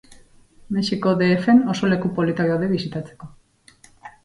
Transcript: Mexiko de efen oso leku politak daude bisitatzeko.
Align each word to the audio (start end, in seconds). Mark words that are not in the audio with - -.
Mexiko 0.75 1.09
de 1.19 1.27
efen 1.37 1.61
oso 1.75 1.91
leku 1.93 2.13
politak 2.21 2.51
daude 2.55 2.73
bisitatzeko. 2.75 3.33